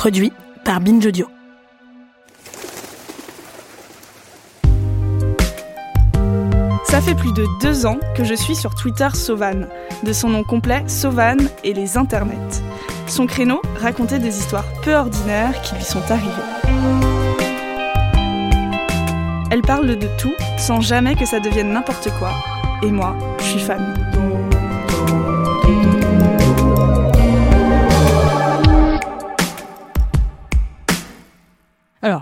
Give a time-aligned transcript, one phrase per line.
[0.00, 0.32] Produit
[0.64, 1.26] par Binge Audio.
[6.84, 9.66] Ça fait plus de deux ans que je suis sur Twitter Sauvan,
[10.02, 12.62] de son nom complet Sauvan et les internets.
[13.08, 16.30] Son créneau racontait des histoires peu ordinaires qui lui sont arrivées.
[19.50, 22.32] Elle parle de tout sans jamais que ça devienne n'importe quoi.
[22.82, 24.09] Et moi, je suis fan.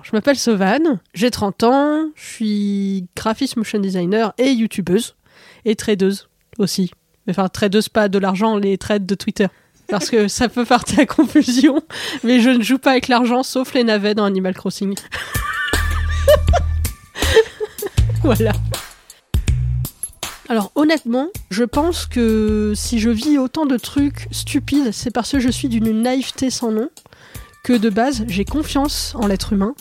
[0.09, 5.17] Je m'appelle Sauvane, j'ai 30 ans, je suis graphiste motion designer et youtubeuse,
[5.67, 6.91] et tradeuse aussi.
[7.29, 9.49] Enfin, tradeuse pas de l'argent, les trades de Twitter.
[9.89, 11.83] Parce que ça peut porter à confusion,
[12.25, 14.95] mais je ne joue pas avec l'argent sauf les navets dans Animal Crossing.
[18.23, 18.53] voilà.
[20.49, 25.39] Alors honnêtement, je pense que si je vis autant de trucs stupides, c'est parce que
[25.39, 26.89] je suis d'une naïveté sans nom
[27.69, 29.75] que de base j'ai confiance en l'être humain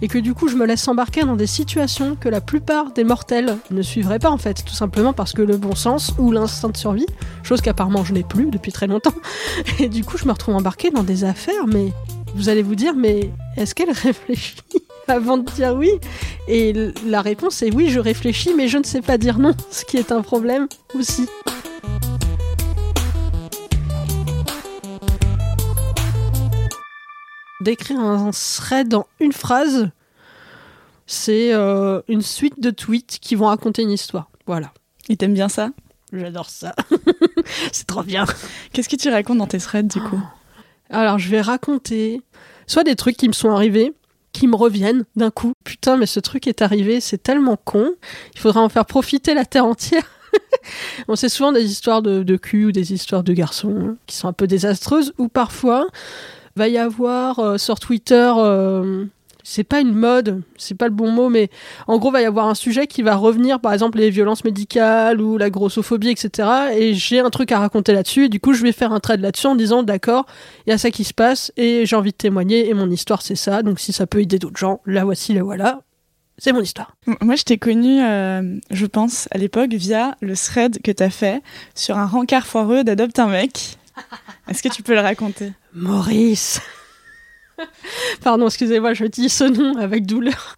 [0.00, 3.02] et que du coup je me laisse embarquer dans des situations que la plupart des
[3.02, 6.68] mortels ne suivraient pas en fait, tout simplement parce que le bon sens ou l'instinct
[6.68, 7.06] de survie,
[7.42, 9.14] chose qu'apparemment je n'ai plus depuis très longtemps,
[9.80, 11.88] et du coup je me retrouve embarqué dans des affaires, mais
[12.36, 14.62] vous allez vous dire, mais est-ce qu'elle réfléchit
[15.08, 15.90] avant de dire oui?
[16.46, 16.72] Et
[17.04, 19.96] la réponse est oui, je réfléchis, mais je ne sais pas dire non, ce qui
[19.96, 21.26] est un problème aussi.
[27.62, 29.90] Décrire un thread en une phrase,
[31.06, 34.30] c'est euh, une suite de tweets qui vont raconter une histoire.
[34.46, 34.72] Voilà.
[35.08, 35.70] Et t'aimes bien ça?
[36.12, 36.74] J'adore ça.
[37.72, 38.26] c'est trop bien.
[38.72, 40.20] Qu'est-ce que tu racontes dans tes threads du coup?
[40.90, 42.20] Alors, je vais raconter
[42.66, 43.94] soit des trucs qui me sont arrivés,
[44.32, 45.52] qui me reviennent d'un coup.
[45.64, 47.92] Putain, mais ce truc est arrivé, c'est tellement con.
[48.34, 50.04] Il faudra en faire profiter la terre entière.
[51.08, 54.16] On sait souvent des histoires de, de cul ou des histoires de garçons hein, qui
[54.16, 55.86] sont un peu désastreuses, ou parfois
[56.56, 59.06] va y avoir euh, sur Twitter euh,
[59.42, 61.50] c'est pas une mode, c'est pas le bon mot, mais
[61.86, 65.20] en gros, va y avoir un sujet qui va revenir, par exemple les violences médicales
[65.20, 66.48] ou la grossophobie, etc.
[66.76, 69.20] Et j'ai un truc à raconter là-dessus, et du coup, je vais faire un trade
[69.20, 70.26] là-dessus en disant, d'accord,
[70.66, 73.22] il y a ça qui se passe, et j'ai envie de témoigner, et mon histoire,
[73.22, 75.80] c'est ça, donc si ça peut aider d'autres gens, la voici, la voilà.
[76.38, 76.96] C'est mon histoire.
[77.20, 81.42] Moi, je t'ai connu, euh, je pense, à l'époque, via le thread que t'as fait
[81.74, 83.76] sur un rencard foireux d'Adopte un mec.
[84.48, 85.52] Est-ce que tu peux le raconter?
[85.74, 86.60] Maurice
[88.22, 90.56] Pardon, excusez-moi, je dis ce nom avec douleur.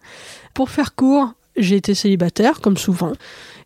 [0.53, 3.13] Pour faire court, j'ai été célibataire, comme souvent,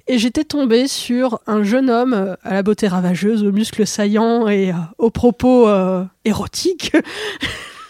[0.07, 4.47] et j'étais tombée sur un jeune homme euh, à la beauté ravageuse, aux muscles saillants
[4.47, 6.95] et euh, aux propos euh, érotiques.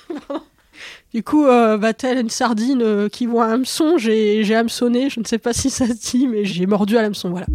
[1.14, 3.98] du coup, va-t-elle une sardine qui voit un hameçon?
[3.98, 7.30] J'ai hameçonné, je ne sais pas si ça se dit, mais j'ai mordu à l'hameçon,
[7.30, 7.48] voilà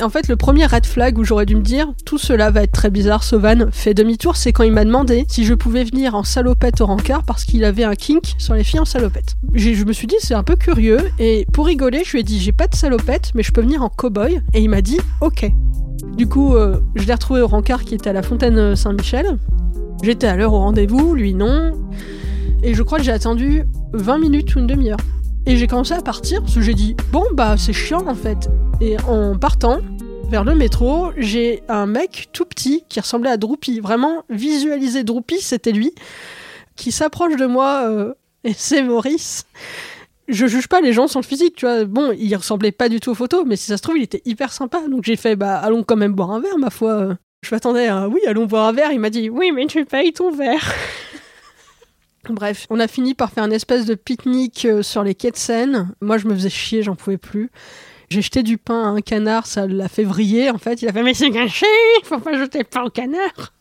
[0.00, 2.72] en fait, le premier red flag où j'aurais dû me dire tout cela va être
[2.72, 6.24] très bizarre, Sovan fait demi-tour, c'est quand il m'a demandé si je pouvais venir en
[6.24, 9.34] salopette au rencard parce qu'il avait un kink sur les filles en salopette.
[9.54, 12.40] Je me suis dit c'est un peu curieux et pour rigoler, je lui ai dit
[12.40, 15.50] j'ai pas de salopette mais je peux venir en cow-boy et il m'a dit ok.
[16.16, 19.38] Du coup, euh, je l'ai retrouvé au rencard qui était à la fontaine Saint-Michel.
[20.02, 21.72] J'étais à l'heure au rendez-vous, lui non.
[22.62, 24.98] Et je crois que j'ai attendu 20 minutes ou une demi-heure.
[25.50, 28.48] Et j'ai commencé à partir parce que j'ai dit bon bah c'est chiant en fait.
[28.80, 29.80] Et en partant
[30.28, 35.40] vers le métro, j'ai un mec tout petit qui ressemblait à Droopy, vraiment visualiser Droopy,
[35.40, 35.92] c'était lui,
[36.76, 39.44] qui s'approche de moi euh, et c'est Maurice.
[40.28, 41.84] Je juge pas les gens sur le physique, tu vois.
[41.84, 44.22] Bon, il ressemblait pas du tout aux photos, mais si ça se trouve, il était
[44.26, 44.78] hyper sympa.
[44.88, 47.16] Donc j'ai fait bah allons quand même boire un verre, ma foi.
[47.42, 48.92] Je m'attendais à oui, allons boire un verre.
[48.92, 50.72] Il m'a dit oui, mais tu payes ton verre.
[52.30, 55.36] Bref, on a fini par faire une espèce de pique-nique euh, sur les quais de
[55.36, 55.92] Seine.
[56.00, 57.50] Moi, je me faisais chier, j'en pouvais plus.
[58.10, 60.82] J'ai jeté du pain à un canard, ça l'a fait vriller en fait.
[60.82, 61.66] Il a fait mais c'est gâché,
[62.02, 63.52] faut pas jeter le pain au canard.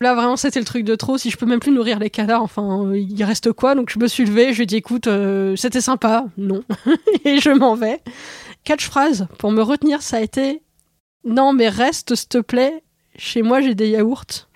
[0.00, 1.18] Là vraiment c'était le truc de trop.
[1.18, 3.74] Si je peux même plus nourrir les canards, enfin euh, il reste quoi?
[3.74, 6.62] Donc je me suis levée, je lui ai dit écoute euh, c'était sympa, non,
[7.26, 8.00] et je m'en vais.
[8.64, 10.62] Quatre phrases pour me retenir, ça a été
[11.24, 12.82] non mais reste s'il te plaît.
[13.18, 14.48] Chez moi j'ai des yaourts.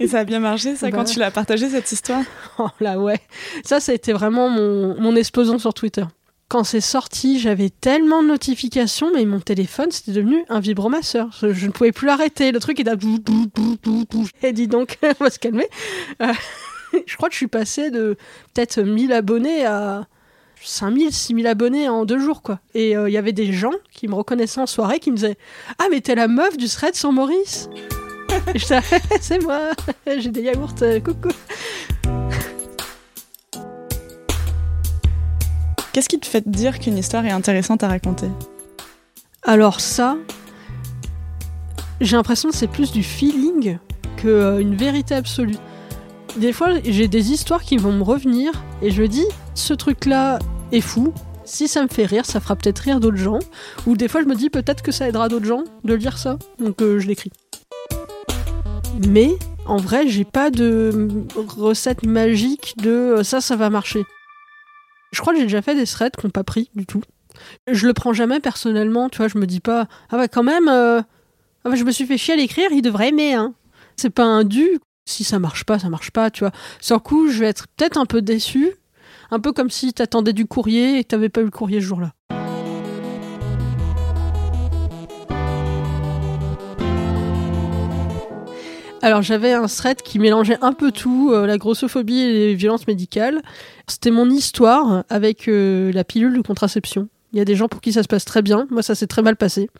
[0.00, 2.22] Et ça a bien marché, ça, quand bah tu l'as partagé, cette histoire?
[2.58, 3.20] Oh là, ouais.
[3.64, 6.04] Ça, ça a été vraiment mon, mon explosion sur Twitter.
[6.48, 11.28] Quand c'est sorti, j'avais tellement de notifications, mais mon téléphone, c'était devenu un vibromasseur.
[11.40, 12.50] Je, je ne pouvais plus l'arrêter.
[12.50, 12.90] Le truc était...
[14.42, 15.68] Et dis donc, on va se calmer.
[16.22, 16.32] Euh,
[17.06, 18.16] je crois que je suis passé de
[18.54, 20.06] peut-être 1000 abonnés à
[20.62, 22.58] 5000, 6000 abonnés en deux jours, quoi.
[22.74, 25.36] Et euh, il y avait des gens qui me reconnaissaient en soirée, qui me disaient
[25.78, 27.68] «Ah, mais t'es la meuf du thread sur Maurice!»
[29.20, 29.70] c'est moi,
[30.18, 31.30] j'ai des yaourts, euh, coucou.
[35.92, 38.28] Qu'est-ce qui te fait dire qu'une histoire est intéressante à raconter?
[39.42, 40.16] Alors ça,
[42.00, 43.78] j'ai l'impression que c'est plus du feeling
[44.16, 45.56] qu'une euh, vérité absolue.
[46.36, 48.52] Des fois, j'ai des histoires qui vont me revenir
[48.82, 50.38] et je dis, ce truc-là
[50.70, 51.12] est fou.
[51.44, 53.40] Si ça me fait rire, ça fera peut-être rire d'autres gens.
[53.86, 56.38] Ou des fois, je me dis peut-être que ça aidera d'autres gens de lire ça.
[56.60, 57.32] Donc, euh, je l'écris.
[59.08, 64.04] Mais en vrai, j'ai pas de recette magique de euh, ça, ça va marcher.
[65.12, 67.02] Je crois que j'ai déjà fait des threads qui n'ont pas pris du tout.
[67.70, 70.68] Je le prends jamais personnellement, tu vois, je me dis pas, ah ouais, quand même,
[70.68, 71.00] euh,
[71.64, 73.54] ah je me suis fait chier à l'écrire, il devrait aimer, hein.
[73.96, 76.52] C'est pas un dû, si ça marche pas, ça marche pas, tu vois.
[76.80, 78.72] Sur coup, je vais être peut-être un peu déçu,
[79.30, 81.86] un peu comme si t'attendais du courrier et que t'avais pas eu le courrier ce
[81.86, 82.12] jour-là.
[89.02, 92.86] Alors j'avais un thread qui mélangeait un peu tout, euh, la grossophobie et les violences
[92.86, 93.40] médicales.
[93.86, 97.08] C'était mon histoire avec euh, la pilule de contraception.
[97.32, 99.06] Il y a des gens pour qui ça se passe très bien, moi ça s'est
[99.06, 99.70] très mal passé.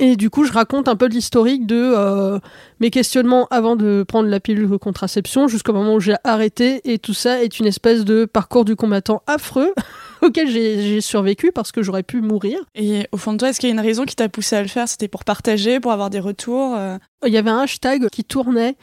[0.00, 2.38] Et du coup, je raconte un peu de l'historique de euh,
[2.78, 6.80] mes questionnements avant de prendre la pilule de contraception jusqu'au moment où j'ai arrêté.
[6.84, 9.74] Et tout ça est une espèce de parcours du combattant affreux
[10.22, 12.60] auquel j'ai survécu parce que j'aurais pu mourir.
[12.76, 14.62] Et au fond de toi, est-ce qu'il y a une raison qui t'a poussé à
[14.62, 14.88] le faire?
[14.88, 16.96] C'était pour partager, pour avoir des retours euh?
[17.26, 18.76] Il y avait un hashtag qui tournait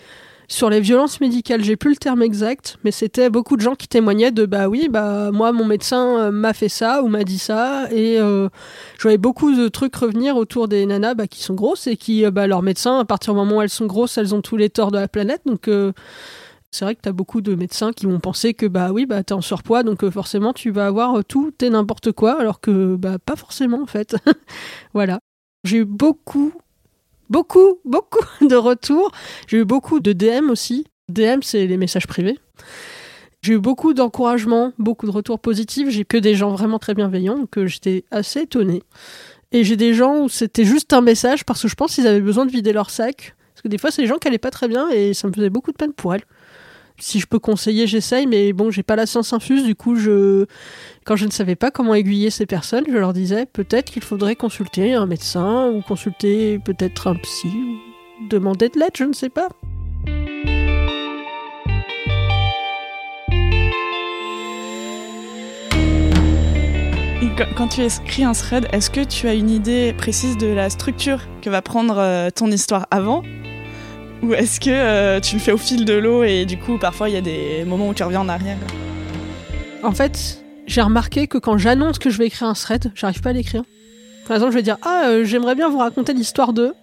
[0.48, 3.88] sur les violences médicales, j'ai plus le terme exact, mais c'était beaucoup de gens qui
[3.88, 7.40] témoignaient de bah oui, bah moi mon médecin euh, m'a fait ça ou m'a dit
[7.40, 8.50] ça et euh,
[8.98, 12.26] je voyais beaucoup de trucs revenir autour des nanas bah, qui sont grosses et qui
[12.26, 14.58] euh, bah leur médecin à partir du moment où elles sont grosses, elles ont tous
[14.58, 15.70] les torts de la planète donc
[16.72, 19.24] c'est vrai que tu as beaucoup de médecins qui vont penser que bah oui bah
[19.24, 23.18] t'es en surpoids donc forcément tu vas avoir tout et n'importe quoi alors que bah
[23.24, 24.16] pas forcément en fait.
[24.94, 25.20] voilà.
[25.64, 26.54] J'ai eu beaucoup
[27.30, 29.12] beaucoup, beaucoup de retours.
[29.48, 30.86] J'ai eu beaucoup de DM aussi.
[31.10, 32.40] DM, c'est les messages privés.
[33.42, 35.90] J'ai eu beaucoup d'encouragements, beaucoup de retours positifs.
[35.90, 38.82] J'ai que des gens vraiment très bienveillants, que j'étais assez étonnée.
[39.52, 42.22] Et j'ai des gens où c'était juste un message parce que je pense qu'ils avaient
[42.22, 43.36] besoin de vider leur sac.
[43.54, 45.34] Parce que des fois, c'est des gens qui allaient pas très bien et ça me
[45.34, 46.24] faisait beaucoup de peine pour elles
[46.98, 50.46] si je peux conseiller, j'essaye, mais bon, j'ai pas la science infuse, du coup, je,
[51.06, 54.36] quand je ne savais pas comment aiguiller ces personnes, je leur disais peut-être qu'il faudrait
[54.36, 59.30] consulter un médecin ou consulter peut-être un psy ou demander de l'aide, je ne sais
[59.30, 59.50] pas.
[67.58, 71.20] quand tu écris un thread, est-ce que tu as une idée précise de la structure
[71.42, 73.24] que va prendre euh, ton histoire avant
[74.26, 77.10] ou est-ce que euh, tu le fais au fil de l'eau et du coup parfois
[77.10, 78.58] il y a des moments où tu reviens en arrière?
[79.84, 83.30] En fait, j'ai remarqué que quand j'annonce que je vais écrire un thread, j'arrive pas
[83.30, 83.64] à l'écrire.
[84.28, 86.74] Par exemple, je vais dire Ah, euh, j'aimerais bien vous raconter l'histoire de.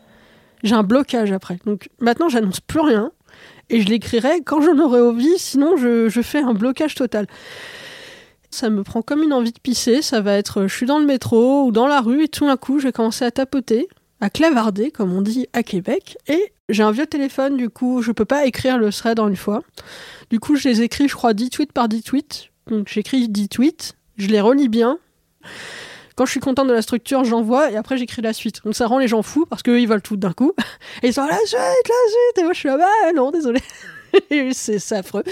[0.63, 1.59] J'ai un blocage après.
[1.67, 3.11] Donc maintenant, j'annonce plus rien
[3.71, 7.27] et je l'écrirai quand j'en aurai envie, sinon je, je fais un blocage total.
[8.51, 10.01] Ça me prend comme une envie de pisser.
[10.01, 12.57] Ça va être je suis dans le métro ou dans la rue et tout d'un
[12.57, 13.89] coup, je vais commencer à tapoter
[14.23, 18.13] à clavarder, comme on dit à Québec, et j'ai un vieux téléphone, du coup, je
[18.13, 19.63] peux pas écrire le thread en une fois.
[20.31, 22.51] Du coup, je les écris, je crois, 10 tweets par 10 tweets.
[22.69, 24.99] Donc, j'écris 10 tweets, je les relis bien.
[26.15, 28.63] Quand je suis content de la structure, j'envoie et après j'écris la suite.
[28.65, 30.53] Donc ça rend les gens fous parce qu'eux ils veulent tout d'un coup.
[31.03, 32.39] Et ils sont la suite, la suite.
[32.39, 33.61] Et moi je suis là, bah non, désolé.
[34.53, 35.25] c'est affreux.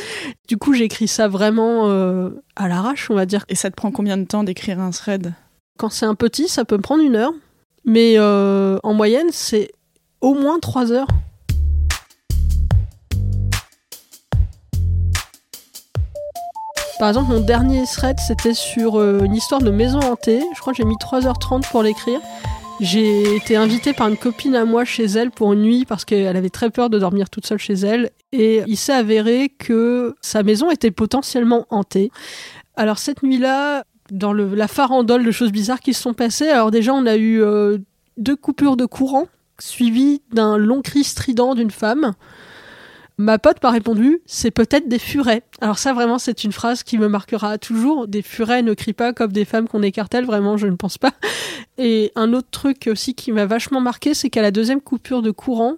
[0.48, 3.44] Du coup, j'écris ça vraiment euh, à l'arrache, on va dire.
[3.48, 5.34] Et ça te prend combien de temps d'écrire un thread?
[5.78, 7.32] Quand c'est un petit, ça peut me prendre une heure.
[7.84, 9.72] Mais euh, en moyenne, c'est
[10.20, 11.08] au moins 3 heures.
[16.98, 20.42] Par exemple, mon dernier thread, c'était sur euh, une histoire de maison hantée.
[20.54, 22.20] Je crois que j'ai mis 3h30 pour l'écrire.
[22.80, 26.36] J'ai été invitée par une copine à moi chez elle pour une nuit parce qu'elle
[26.36, 28.10] avait très peur de dormir toute seule chez elle.
[28.32, 32.10] Et il s'est avéré que sa maison était potentiellement hantée.
[32.76, 36.48] Alors cette nuit-là, dans la farandole de choses bizarres qui se sont passées.
[36.48, 37.78] Alors déjà, on a eu euh,
[38.16, 39.26] deux coupures de courant,
[39.60, 42.12] suivies d'un long cri strident d'une femme.
[43.18, 45.42] Ma pote m'a répondu, c'est peut-être des furets.
[45.60, 48.08] Alors ça vraiment c'est une phrase qui me marquera toujours.
[48.08, 51.12] Des furets ne crient pas comme des femmes qu'on écartèle, vraiment je ne pense pas.
[51.76, 55.30] Et un autre truc aussi qui m'a vachement marqué, c'est qu'à la deuxième coupure de
[55.30, 55.76] courant,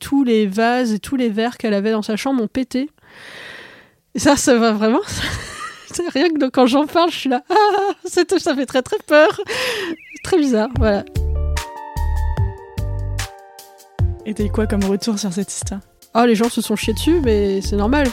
[0.00, 2.90] tous les vases et tous les verres qu'elle avait dans sa chambre ont pété.
[4.14, 5.00] Et ça, ça va vraiment.
[6.12, 9.40] rien que quand j'en parle, je suis là, ah, ça fait très très peur.
[10.24, 11.04] Très bizarre, voilà.
[14.28, 15.80] Et t'as quoi comme retour sur cette histoire?
[16.12, 18.08] Ah, les gens se sont chiés dessus, mais c'est normal.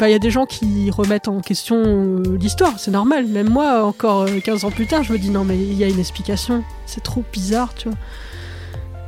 [0.00, 3.28] Bah, il y a des gens qui remettent en question euh, l'histoire, c'est normal.
[3.28, 5.84] Même moi, encore 15 euh, ans plus tard, je me dis non, mais il y
[5.84, 6.64] a une explication.
[6.86, 7.98] C'est trop bizarre, tu vois.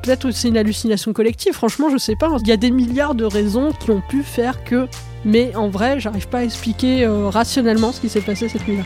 [0.05, 2.31] Peut-être c'est une hallucination collective, franchement, je sais pas.
[2.41, 4.87] Il y a des milliards de raisons qui ont pu faire que
[5.25, 8.85] mais en vrai, j'arrive pas à expliquer euh, rationnellement ce qui s'est passé cette nuit-là.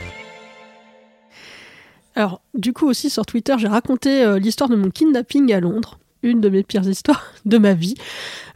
[2.15, 5.99] Alors, du coup aussi sur Twitter, j'ai raconté l'histoire de mon kidnapping à Londres.
[6.23, 7.95] Une de mes pires histoires de ma vie.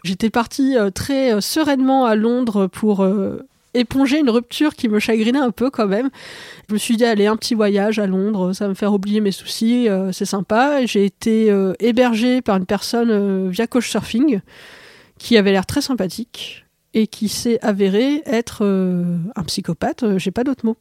[0.05, 4.99] J'étais partie euh, très euh, sereinement à Londres pour euh, éponger une rupture qui me
[4.99, 6.11] chagrinait un peu quand même.
[6.69, 9.21] Je me suis dit, allez, un petit voyage à Londres, ça va me faire oublier
[9.21, 10.85] mes soucis, c'est sympa.
[10.85, 11.51] J'ai été
[11.81, 14.41] hébergée par une personne via Couchsurfing
[15.19, 20.67] qui avait l'air très sympathique et qui s'est avéré être un psychopathe, j'ai pas d'autre
[20.67, 20.77] mot.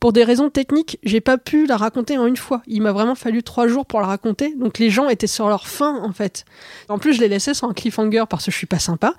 [0.00, 2.62] Pour des raisons techniques, j'ai pas pu la raconter en une fois.
[2.66, 4.54] Il m'a vraiment fallu trois jours pour la raconter.
[4.54, 6.46] Donc les gens étaient sur leur faim, en fait.
[6.88, 9.12] En plus, je les laissais sans cliffhanger parce que je suis pas sympa.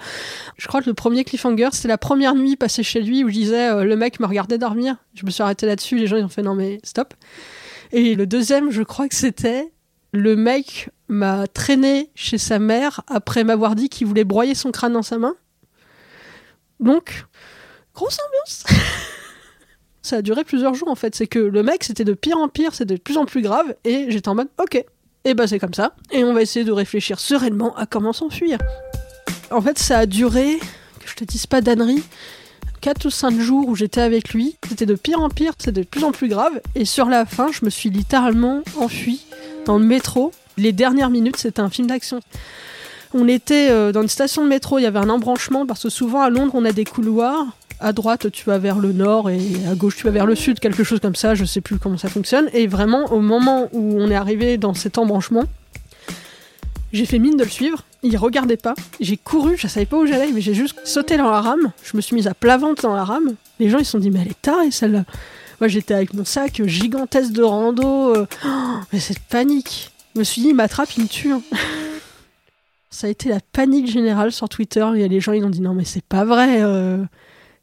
[0.57, 3.33] Je crois que le premier cliffhanger, c'était la première nuit passée chez lui où je
[3.33, 4.95] disais euh, le mec me regardait dormir.
[5.13, 5.99] Je me suis arrêtée là-dessus.
[5.99, 7.13] Les gens, ils ont fait non, mais stop.
[7.91, 9.71] Et le deuxième, je crois que c'était
[10.13, 14.93] le mec m'a traîné chez sa mère après m'avoir dit qu'il voulait broyer son crâne
[14.93, 15.35] dans sa main.
[16.79, 17.25] Donc,
[17.93, 18.65] grosse ambiance.
[20.01, 21.15] Ça a duré plusieurs jours en fait.
[21.15, 23.75] C'est que le mec, c'était de pire en pire, c'était de plus en plus grave,
[23.83, 24.83] et j'étais en mode, ok,
[25.25, 28.57] et bah c'est comme ça, et on va essayer de réfléchir sereinement à comment s'enfuir.
[29.51, 30.57] En fait, ça a duré,
[30.99, 32.03] que je te dise pas d'annerie,
[32.81, 34.57] 4 ou 5 jours où j'étais avec lui.
[34.67, 37.51] C'était de pire en pire, c'était de plus en plus grave, et sur la fin,
[37.51, 39.25] je me suis littéralement enfui
[39.65, 40.31] dans le métro.
[40.57, 42.19] Les dernières minutes, c'était un film d'action.
[43.13, 45.89] On était euh, dans une station de métro, il y avait un embranchement, parce que
[45.89, 47.45] souvent à Londres, on a des couloirs
[47.81, 49.39] à droite tu vas vers le nord et
[49.69, 51.97] à gauche tu vas vers le sud, quelque chose comme ça, je sais plus comment
[51.97, 52.47] ça fonctionne.
[52.53, 55.43] Et vraiment, au moment où on est arrivé dans cet embranchement,
[56.93, 60.05] j'ai fait mine de le suivre, il regardait pas, j'ai couru, je savais pas où
[60.05, 62.83] j'allais, mais j'ai juste sauté dans la rame, je me suis mise à plat ventre
[62.83, 65.05] dans la rame, les gens ils se sont dit mais elle est tarée celle-là.
[65.59, 68.25] Moi j'étais avec mon sac gigantesque de rando, euh,
[68.93, 69.91] mais cette panique.
[70.13, 71.31] Je me suis dit il m'attrape, il me tue.
[71.31, 71.41] Hein.
[72.91, 75.49] ça a été la panique générale sur Twitter, il y a les gens ils ont
[75.49, 76.61] dit non mais c'est pas vrai.
[76.61, 77.03] Euh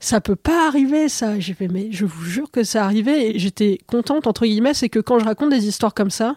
[0.01, 1.39] ça peut pas arriver ça.
[1.41, 4.89] J'ai fait mais je vous jure que ça arrivait et j'étais contente entre guillemets, c'est
[4.89, 6.37] que quand je raconte des histoires comme ça,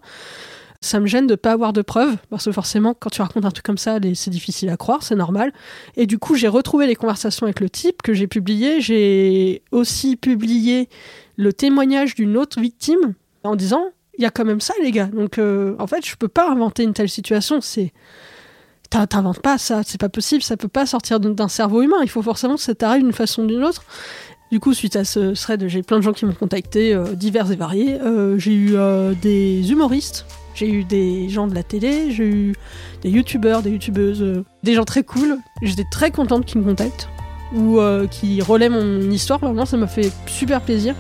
[0.82, 3.52] ça me gêne de pas avoir de preuves parce que forcément quand tu racontes un
[3.52, 5.54] truc comme ça, c'est difficile à croire, c'est normal.
[5.96, 10.16] Et du coup, j'ai retrouvé les conversations avec le type que j'ai publié, j'ai aussi
[10.16, 10.90] publié
[11.38, 13.86] le témoignage d'une autre victime en disant
[14.18, 15.06] il y a quand même ça les gars.
[15.06, 17.94] Donc euh, en fait, je peux pas inventer une telle situation, c'est
[18.92, 22.22] T'inventes pas ça, c'est pas possible, ça peut pas sortir d'un cerveau humain, il faut
[22.22, 23.86] forcément que ça t'arrive d'une façon ou d'une autre.
[24.52, 27.50] Du coup, suite à ce thread, j'ai plein de gens qui m'ont contacté, euh, divers
[27.54, 27.98] et variés.
[28.02, 32.56] Euh, j'ai eu euh, des humoristes, j'ai eu des gens de la télé, j'ai eu
[33.02, 35.38] des youtubeurs, des youtubeuses, des gens très cool.
[35.62, 37.08] J'étais très contente qu'ils me contactent
[37.56, 37.80] ou
[38.10, 39.40] qui relaient mon histoire.
[39.40, 40.96] Vraiment, ça m'a fait super plaisir.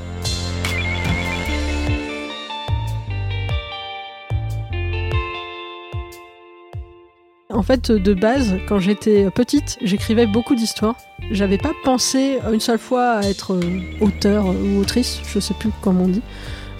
[7.61, 10.95] En fait, de base, quand j'étais petite, j'écrivais beaucoup d'histoires.
[11.29, 15.69] J'avais pas pensé une seule fois à être euh, auteur ou autrice, je sais plus
[15.79, 16.23] comment on dit.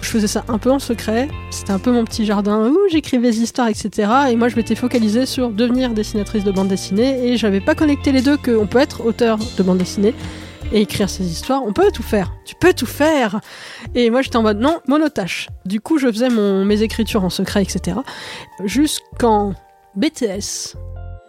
[0.00, 3.30] Je faisais ça un peu en secret, c'était un peu mon petit jardin où j'écrivais
[3.30, 4.10] des histoires, etc.
[4.30, 8.10] Et moi, je m'étais focalisée sur devenir dessinatrice de bande dessinée et j'avais pas connecté
[8.10, 10.14] les deux qu'on peut être auteur de bande dessinée
[10.72, 11.62] et écrire ses histoires.
[11.64, 12.32] On peut tout faire.
[12.44, 13.40] Tu peux tout faire.
[13.94, 15.46] Et moi, j'étais en mode non, monotache.
[15.64, 17.98] Du coup, je faisais mon, mes écritures en secret, etc.
[18.64, 19.54] Jusqu'en
[19.96, 20.76] BTS,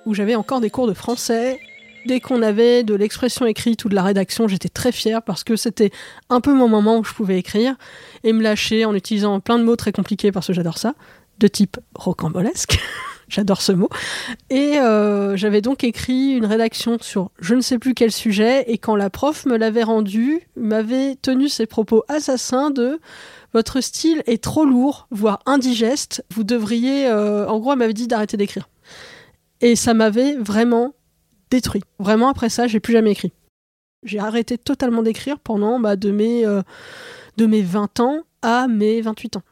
[0.06, 1.60] où j'avais encore des cours de français.
[2.06, 5.56] Dès qu'on avait de l'expression écrite ou de la rédaction, j'étais très fière parce que
[5.56, 5.92] c'était
[6.30, 7.76] un peu mon moment où je pouvais écrire
[8.24, 10.96] et me lâcher en utilisant plein de mots très compliqués parce que j'adore ça,
[11.40, 12.80] de type rocambolesque.
[13.34, 13.90] J'adore ce mot.
[14.52, 18.78] Et euh, j'avais donc écrit une rédaction sur je ne sais plus quel sujet, et
[18.78, 23.00] quand la prof me l'avait rendu, m'avait tenu ses propos assassins de
[23.52, 26.24] votre style est trop lourd, voire indigeste.
[26.30, 28.70] Vous devriez, euh, en gros, elle m'avait dit d'arrêter d'écrire.
[29.62, 30.94] Et ça m'avait vraiment
[31.50, 31.82] détruit.
[31.98, 33.34] Vraiment, après ça, j'ai plus jamais écrit.
[34.04, 36.12] J'ai arrêté totalement d'écrire pendant bah, de,
[36.46, 36.62] euh,
[37.38, 39.44] de mes 20 ans à mes 28 ans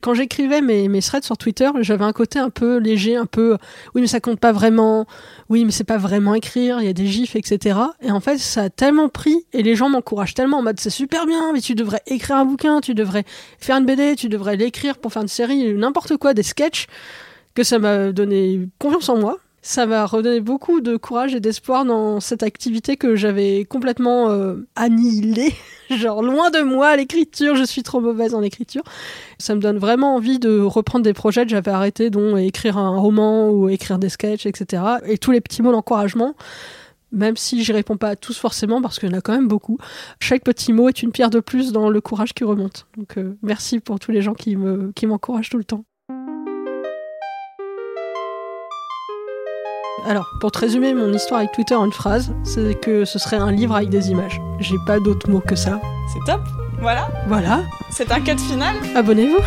[0.00, 3.56] quand j'écrivais mes, mes threads sur Twitter, j'avais un côté un peu léger, un peu
[3.94, 5.06] oui mais ça compte pas vraiment,
[5.48, 7.78] oui mais c'est pas vraiment écrire, il y a des gifs, etc.
[8.02, 10.90] Et en fait ça a tellement pris et les gens m'encouragent tellement en mode c'est
[10.90, 13.24] super bien, mais tu devrais écrire un bouquin, tu devrais
[13.58, 16.86] faire une BD, tu devrais l'écrire pour faire une série, n'importe quoi, des sketchs,
[17.54, 21.84] que ça m'a donné confiance en moi ça m'a redonné beaucoup de courage et d'espoir
[21.84, 25.52] dans cette activité que j'avais complètement euh, annihilée.
[25.90, 28.84] Genre loin de moi l'écriture, je suis trop mauvaise en écriture.
[29.38, 32.96] Ça me donne vraiment envie de reprendre des projets que j'avais arrêtés, dont écrire un
[32.96, 34.84] roman ou écrire des sketchs, etc.
[35.04, 36.34] Et tous les petits mots d'encouragement
[37.12, 39.48] même si j'y réponds pas à tous forcément parce qu'il y en a quand même
[39.48, 39.78] beaucoup.
[40.20, 42.86] Chaque petit mot est une pierre de plus dans le courage qui remonte.
[42.96, 45.84] Donc euh, merci pour tous les gens qui me qui m'encouragent tout le temps.
[50.06, 53.38] Alors, pour te résumer mon histoire avec Twitter en une phrase, c'est que ce serait
[53.38, 54.40] un livre avec des images.
[54.60, 55.80] J'ai pas d'autres mots que ça.
[56.12, 56.42] C'est top.
[56.80, 57.08] Voilà.
[57.26, 57.62] Voilà.
[57.90, 58.76] C'est un cut final.
[58.94, 59.40] Abonnez-vous.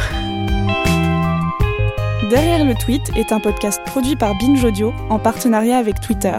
[2.29, 6.37] Derrière le tweet est un podcast produit par Binge Audio en partenariat avec Twitter.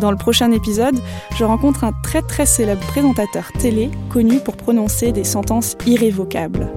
[0.00, 0.98] Dans le prochain épisode,
[1.36, 6.72] je rencontre un très très célèbre présentateur télé connu pour prononcer des sentences irrévocables.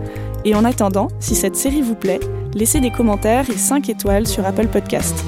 [0.46, 2.20] Et en attendant, si cette série vous plaît,
[2.54, 5.26] laissez des commentaires et 5 étoiles sur Apple Podcast.